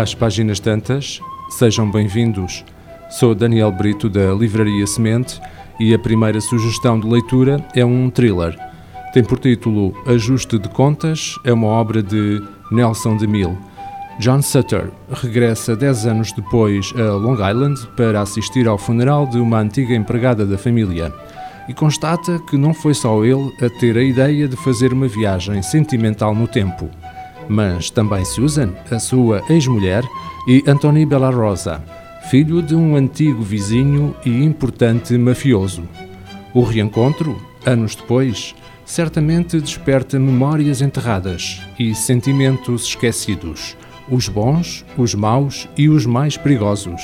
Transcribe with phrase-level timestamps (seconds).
[0.00, 2.64] às páginas tantas, sejam bem-vindos.
[3.10, 5.40] Sou Daniel Brito da Livraria Semente
[5.80, 8.56] e a primeira sugestão de leitura é um thriller.
[9.12, 12.40] Tem por título Ajuste de Contas, é uma obra de
[12.70, 13.58] Nelson DeMille.
[14.20, 19.58] John Sutter regressa 10 anos depois a Long Island para assistir ao funeral de uma
[19.58, 21.12] antiga empregada da família
[21.68, 25.60] e constata que não foi só ele a ter a ideia de fazer uma viagem
[25.60, 26.88] sentimental no tempo,
[27.48, 30.04] mas também Susan, a sua ex-mulher,
[30.46, 31.82] e Anthony Bella Rosa,
[32.30, 35.82] filho de um antigo vizinho e importante mafioso.
[36.54, 43.76] O reencontro, anos depois, certamente desperta memórias enterradas e sentimentos esquecidos,
[44.10, 47.02] os bons, os maus e os mais perigosos.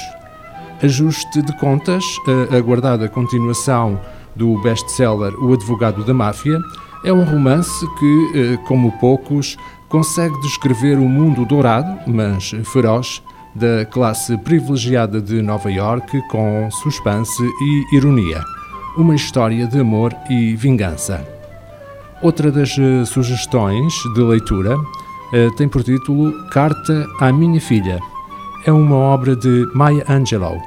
[0.82, 2.04] Ajuste de contas,
[2.50, 4.00] a aguardada continuação
[4.34, 6.58] do best-seller O Advogado da Máfia,
[7.04, 13.22] é um romance que, eh, como poucos, consegue descrever o mundo dourado, mas feroz,
[13.54, 18.42] da classe privilegiada de Nova York com suspense e ironia.
[18.96, 21.24] Uma história de amor e vingança.
[22.20, 24.76] Outra das eh, sugestões de leitura
[25.32, 28.00] eh, tem por título Carta à Minha Filha.
[28.66, 30.60] É uma obra de Maya Angelou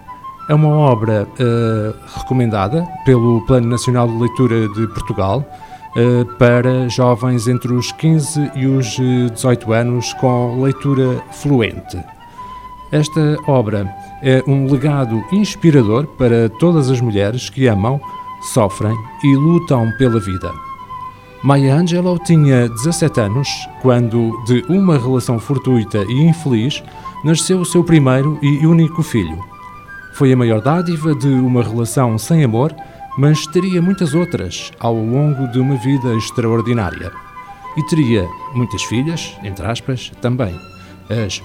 [0.47, 5.45] é uma obra uh, recomendada pelo Plano Nacional de Leitura de Portugal
[6.37, 8.97] para jovens entre os 15 e os
[9.33, 11.97] 18 eh, anos com leitura fluente.
[12.91, 17.99] Esta obra é um legado inspirador para todas as mulheres que amam,
[18.53, 20.51] sofrem e lutam pela vida.
[21.43, 23.47] Maya Angelou tinha 17 anos
[23.81, 26.83] quando, de uma relação fortuita e infeliz,
[27.23, 29.43] nasceu o seu primeiro e único filho.
[30.13, 32.75] Foi a maior dádiva de uma relação sem amor,
[33.17, 37.11] mas teria muitas outras ao longo de uma vida extraordinária.
[37.75, 40.55] E teria muitas filhas, entre aspas, também.
[41.09, 41.41] As,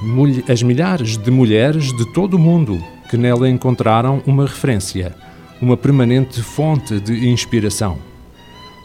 [0.50, 5.14] as milhares de mulheres de todo o mundo que nela encontraram uma referência,
[5.60, 7.98] uma permanente fonte de inspiração.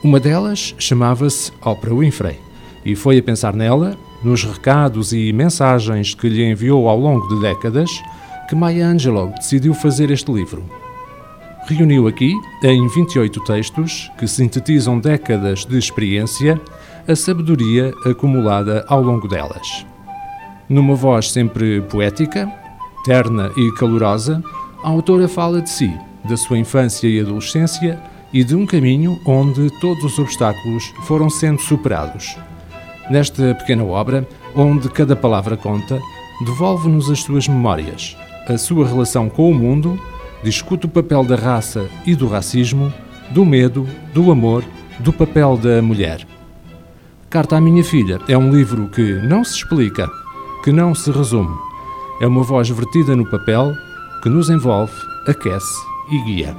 [0.03, 2.39] Uma delas chamava-se Oprah Winfrey
[2.85, 7.41] e foi a pensar nela, nos recados e mensagens que lhe enviou ao longo de
[7.41, 7.89] décadas,
[8.47, 10.86] que Maya Angelou decidiu fazer este livro.
[11.69, 12.33] Reuniu aqui,
[12.63, 16.59] em 28 textos que sintetizam décadas de experiência,
[17.05, 19.85] a sabedoria acumulada ao longo delas.
[20.69, 22.49] Numa voz sempre poética,
[23.03, 24.41] terna e calorosa,
[24.81, 28.01] a autora fala de si, da sua infância e adolescência
[28.31, 32.37] e de um caminho onde todos os obstáculos foram sendo superados.
[33.09, 34.25] Nesta pequena obra,
[34.55, 35.99] onde cada palavra conta,
[36.45, 38.15] devolve-nos as suas memórias,
[38.47, 39.99] a sua relação com o mundo,
[40.43, 42.93] discute o papel da raça e do racismo,
[43.31, 44.63] do medo, do amor,
[44.99, 46.25] do papel da mulher.
[47.29, 50.09] Carta à Minha Filha é um livro que não se explica,
[50.63, 51.55] que não se resume.
[52.21, 53.73] É uma voz vertida no papel
[54.23, 54.93] que nos envolve,
[55.27, 55.75] aquece
[56.11, 56.55] e guia.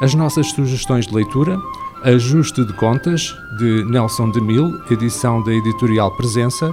[0.00, 1.60] As nossas sugestões de leitura:
[2.02, 6.70] Ajuste de Contas, de Nelson DeMille, edição da editorial Presença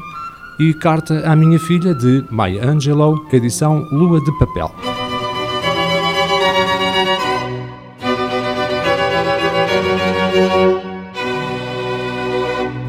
[0.59, 5.00] e Carta à Minha Filha, de Maya Angelou, edição Lua de Papel.